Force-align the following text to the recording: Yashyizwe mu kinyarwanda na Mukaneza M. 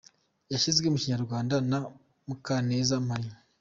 Yashyizwe 0.51 0.87
mu 0.93 0.97
kinyarwanda 1.03 1.55
na 1.69 1.79
Mukaneza 2.27 2.95
M. 3.07 3.09